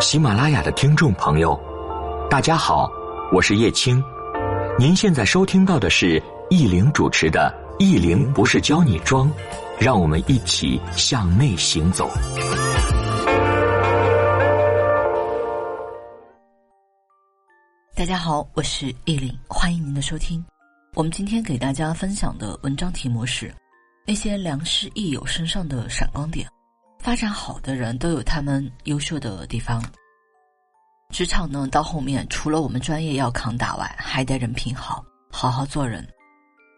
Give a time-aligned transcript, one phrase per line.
[0.00, 1.58] 喜马拉雅的听众朋友，
[2.28, 2.90] 大家好，
[3.32, 4.02] 我是叶青。
[4.78, 9.26] 您现在收听到的是易玲主持的《易玲不是教你装》，
[9.78, 12.10] 让我们一起向内行走。
[17.94, 20.44] 大家好，我是易玲，欢迎您的收听。
[20.94, 23.52] 我们今天给大家分享的文章题目是：
[24.06, 26.46] 那些良师益友身上的闪光点。
[26.98, 29.82] 发展好的人都有他们优秀的地方。
[31.10, 36.06] 职场呢，到后面除了我们专业要扛打外，还得人品好，好好做人。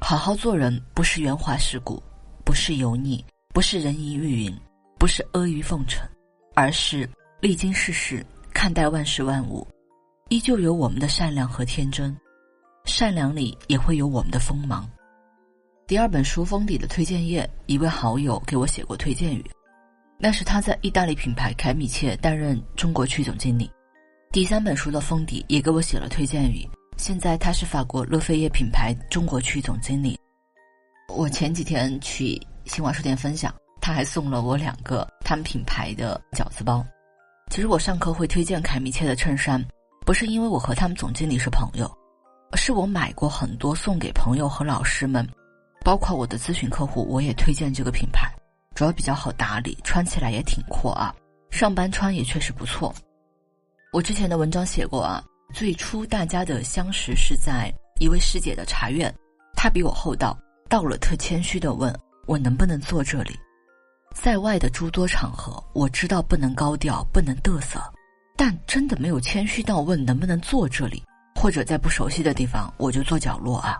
[0.00, 2.02] 好好做人不是圆滑世故，
[2.44, 4.60] 不是油腻，不是人云亦云，
[4.98, 6.06] 不是阿谀奉承，
[6.54, 7.08] 而是
[7.40, 9.66] 历经世事，看待万事万物，
[10.28, 12.14] 依旧有我们的善良和天真。
[12.84, 14.88] 善良里也会有我们的锋芒。
[15.86, 19.44] 第二本书封底的推荐页，一位好友给我写过推荐语。
[20.18, 23.70] 那是他在意大利品牌凯米切担任中国区总经理。
[24.32, 26.66] 第三本书的封底也给我写了推荐语。
[26.96, 30.18] 现在他是法国洛菲耶品牌中国区总经理。
[31.14, 36.84] 我前几天去新华书店分享，他还送了我两个他们品牌的饺子包。
[37.50, 39.62] 其实我上课会推荐凯米切的衬衫，
[40.06, 41.90] 不是因为我和他们总经理是朋友，
[42.54, 45.26] 是我买过很多送给朋友和老师们，
[45.84, 48.32] 包括我的咨询客户，我也推荐这个品牌。
[48.76, 51.12] 主要比较好打理，穿起来也挺阔啊，
[51.50, 52.94] 上班穿也确实不错。
[53.90, 55.24] 我之前的文章写过啊，
[55.54, 59.12] 最初大家的相识是在一位师姐的茶院，
[59.54, 60.38] 她比我厚道，
[60.68, 61.90] 到了特谦虚的问
[62.26, 63.34] 我能不能坐这里。
[64.14, 67.80] 在外的诸多场合，我知道不能高调，不能嘚瑟，
[68.36, 71.02] 但真的没有谦虚到问能不能坐这里，
[71.34, 73.78] 或者在不熟悉的地方我就坐角落啊。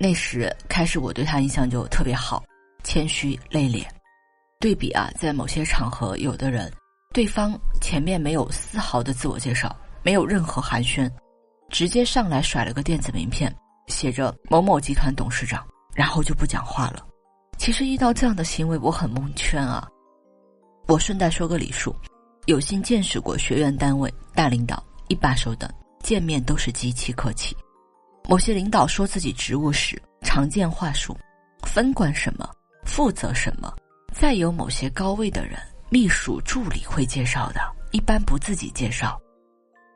[0.00, 2.42] 那时开始，我对他印象就特别好。
[2.84, 3.84] 谦虚内敛，
[4.60, 6.72] 对比啊，在某些场合，有的人，
[7.12, 11.10] 对方前面没有丝毫的自我介绍，没有任何寒暄，
[11.70, 13.52] 直接上来甩了个电子名片，
[13.88, 17.04] 写着某某集团董事长，然后就不讲话了。
[17.58, 19.88] 其实遇到这样的行为，我很蒙圈啊。
[20.86, 21.96] 我顺带说个礼数，
[22.44, 25.68] 有幸见识过学院单位大领导、一把手等，
[26.02, 27.56] 见面都是极其客气。
[28.28, 31.16] 某些领导说自己职务时，常见话术，
[31.62, 32.48] 分管什么。
[32.84, 33.72] 负责什么？
[34.12, 35.58] 再有某些高位的人，
[35.90, 39.20] 秘书助理会介绍的，一般不自己介绍。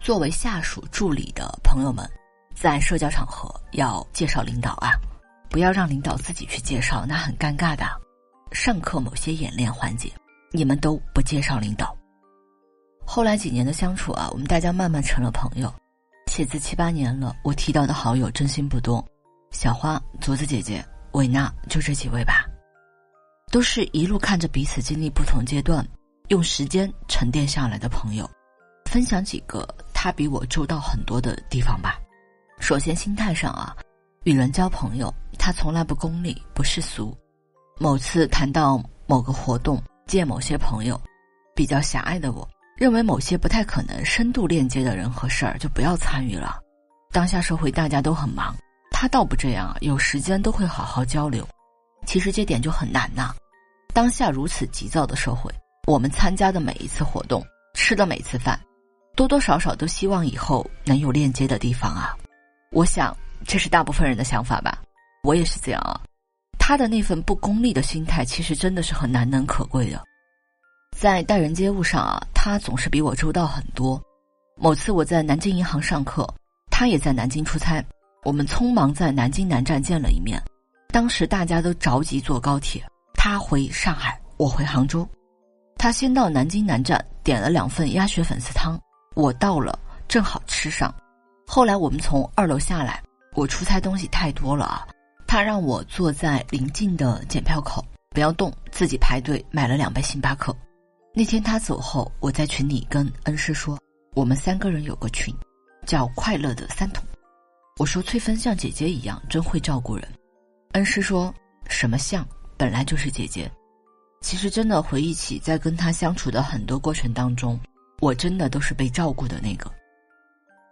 [0.00, 2.08] 作为下属助理的朋友们，
[2.54, 4.92] 在社交场合要介绍领导啊，
[5.50, 7.84] 不要让领导自己去介绍，那很尴尬的。
[8.52, 10.10] 上课某些演练环节，
[10.52, 11.94] 你们都不介绍领导。
[13.04, 15.72] 后来几年的相处啊，我们大家慢慢成了朋友。
[16.30, 19.04] 写字七八年了，我提到的好友真心不多，
[19.50, 22.45] 小花、竹子姐姐、维娜，就这几位吧。
[23.50, 25.86] 都是一路看着彼此经历不同阶段，
[26.28, 28.28] 用时间沉淀下来的朋友，
[28.90, 31.98] 分享几个他比我周到很多的地方吧。
[32.58, 33.76] 首先，心态上啊，
[34.24, 37.16] 与人交朋友，他从来不功利、不世俗。
[37.78, 41.00] 某次谈到某个活动见某些朋友，
[41.54, 46.58] 比较狭隘的我，认为某些不太可能深度链接的人和事儿就不要参与了。
[47.12, 48.54] 当下社会大家都很忙，
[48.90, 51.46] 他倒不这样，有时间都会好好交流。
[52.06, 53.34] 其实这点就很难呐。
[53.92, 55.52] 当下如此急躁的社会，
[55.86, 57.44] 我们参加的每一次活动，
[57.74, 58.58] 吃的每次饭，
[59.14, 62.16] 多多少少都希望以后能有链接的地方啊。
[62.72, 64.78] 我想这是大部分人的想法吧，
[65.22, 66.00] 我也是这样啊。
[66.58, 70.02] 他的那份不功利的心态，其实真的是很难能可贵的。
[70.96, 74.02] 在待人接物上啊，他总是比我周到很多。
[74.56, 76.26] 某次我在南京银行上课，
[76.70, 77.84] 他也在南京出差，
[78.24, 80.42] 我们匆忙在南京南站见了一面。
[80.88, 82.82] 当时大家都着急坐高铁，
[83.14, 85.06] 他回上海，我回杭州。
[85.76, 88.80] 他先到南京南站点了两份鸭血粉丝汤，
[89.14, 90.94] 我到了正好吃上。
[91.46, 93.02] 后来我们从二楼下来，
[93.34, 94.86] 我出差东西太多了啊，
[95.26, 100.56] 他让我坐在临近的检票口，不要动，自己排队买了两杯星巴克。
[101.14, 103.78] 那天他走后，我在群里跟恩师说，
[104.14, 105.34] 我们三个人有个群，
[105.86, 107.04] 叫快乐的三桶。
[107.78, 110.08] 我说翠芬像姐姐一样，真会照顾人。
[110.76, 111.34] 恩师说
[111.70, 113.50] 什么像本来就是姐姐，
[114.20, 117.58] 其实真的回忆起在跟他相处的很多过程当中，
[117.98, 119.72] 我真的都是被照顾的那个。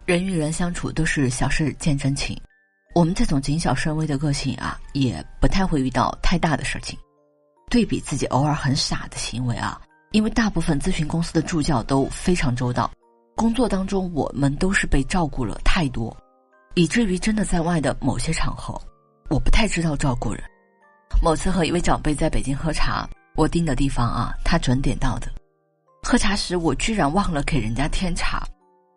[0.05, 2.39] 人与人相处都是小事见真情，
[2.93, 6.95] 我们这种谨小慎微的个性啊，也不太会遇到太大的事情。
[7.71, 9.81] 对比自己偶尔很傻的行为啊，
[10.11, 12.91] 因为大部分咨询公司的助教都非常周到，
[13.35, 16.15] 工作当中我们都是被照顾了太多，
[16.75, 18.79] 以至于真的在外的某些场合。
[19.55, 20.43] 太知道照顾人。
[21.23, 25.31] 某次和一位长辈在北京喝茶，我订的地方啊，他准点到的。
[26.03, 28.45] 喝茶时我居然忘了给人家添茶，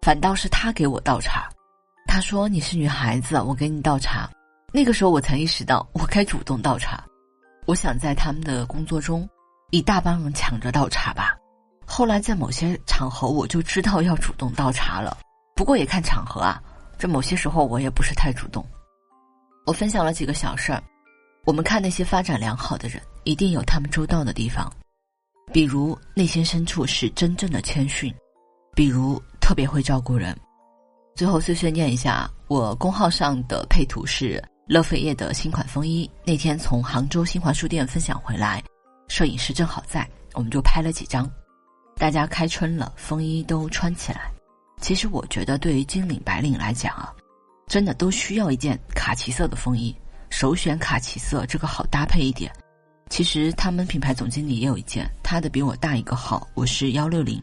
[0.02, 1.49] 反倒是他给我倒茶。
[2.08, 4.28] 他说：“你是女孩子，我给你倒茶。”
[4.75, 7.04] 那个时候我才意识到，我该主动倒茶。
[7.66, 9.28] 我想在他们的工作中，
[9.70, 11.37] 一大帮人抢着倒茶吧。
[11.87, 15.19] 后来在某些场合，我就知道要主动倒茶了。
[15.54, 16.61] 不过也看场合啊，
[16.99, 18.66] 这某些时候我也不是太主动。
[19.69, 20.82] 我分享了几个小事儿。
[21.44, 24.73] 我们看那些发展良好的人，一定有他们周到的地方，
[25.53, 28.11] 比如内心深处是真正的谦逊，
[28.75, 30.35] 比如特别会照顾人。
[31.15, 38.64] 最后碎碎念一下，我公号上的配图是乐飞叶的新款风衣，那天从杭州新华书店分享回来，
[39.09, 41.31] 摄影师正好在，我们就拍了几张。
[41.99, 44.31] 大家开春了，风衣都穿起来。
[44.81, 47.12] 其实我觉得，对于金领白领来讲啊，
[47.69, 49.94] 真的都需要一件卡其色的风衣，
[50.31, 52.50] 首选卡其色，这个好搭配一点。
[53.11, 57.41] 其实他们品牌总经理也有一件，他的比我大一个号，我是幺六零。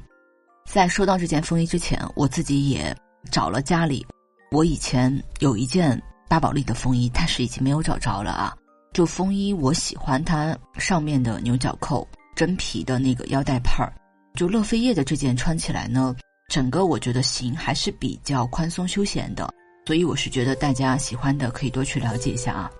[0.69, 2.95] 在收到这件风衣之前，我自己也。
[3.31, 4.06] 找了家里，
[4.51, 6.00] 我以前有一件
[6.30, 8.56] 巴宝莉的风衣，但是已经没有找着了啊。
[8.94, 13.92] 就风衣，我喜欢它上面的牛角扣、真皮的那个腰带帕儿。
[14.36, 16.16] 就乐飞叶的这件穿起来呢，
[16.48, 19.51] 整个我觉得型还是比较宽松休闲的，
[19.85, 22.71] 所以我是觉得大家喜欢的可以多去了解一下啊。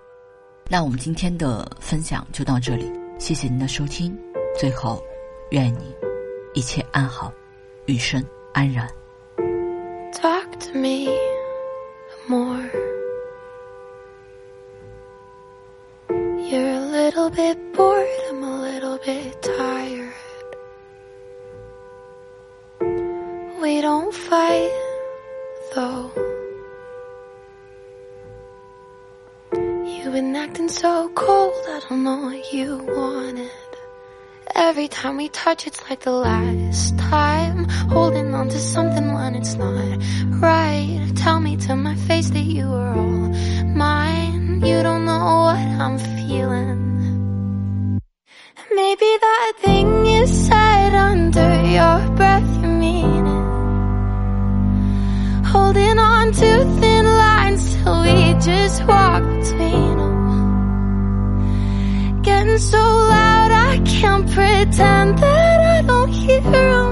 [0.68, 4.18] 那我们今天的分享就到这里，谢谢您的收听。
[4.60, 5.04] 最后，
[5.52, 5.96] 愿你
[6.56, 7.32] 一切安好，
[7.86, 8.90] 余生安然。
[10.14, 11.08] talk to me
[12.28, 12.68] more.
[16.10, 17.95] You're a little bit bored,
[30.06, 33.50] You've been acting so cold, I don't know what you wanted.
[34.54, 37.64] Every time we touch, it's like the last time.
[37.90, 39.98] Holding on to something when it's not
[40.40, 41.12] right.
[41.16, 43.30] Tell me to my face that you are all
[43.66, 44.62] mine.
[44.64, 48.00] You don't know what I'm feeling.
[48.76, 53.46] Maybe that thing you said under your breath, you mean it.
[55.48, 59.95] Holding on to thin lines till we just walk between.
[62.26, 66.90] Getting so loud I can't pretend that I don't hear them.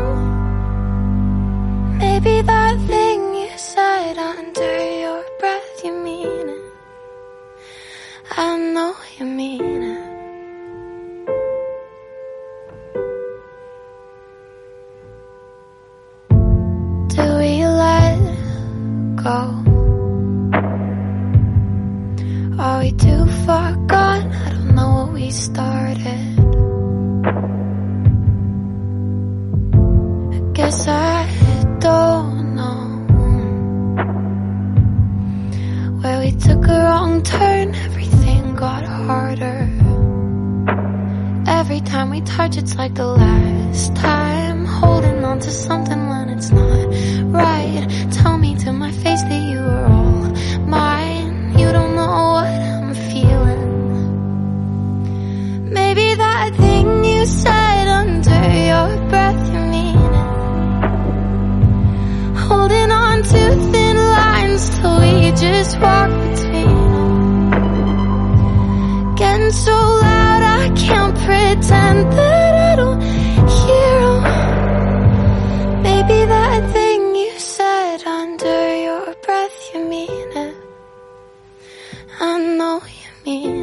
[1.97, 6.73] Maybe that thing you said under your breath, you mean it.
[8.37, 10.03] I know you mean it.
[17.09, 18.19] Do we let
[19.15, 19.62] go?
[25.33, 26.35] Know
[30.31, 31.27] I guess I
[31.79, 32.83] don't know
[36.01, 39.69] Where we took a wrong turn, everything got harder.
[41.47, 44.65] Every time we touch, it's like the last time.
[44.65, 46.87] Holding on to something when it's not
[47.33, 47.87] right.
[48.11, 48.52] Tell me
[65.79, 67.15] walk between them.
[69.15, 73.01] Getting so loud, I can't pretend that I don't
[73.59, 75.83] hear them.
[75.83, 80.55] Maybe that thing you said under your breath, you mean it.
[82.19, 83.62] I know you mean it.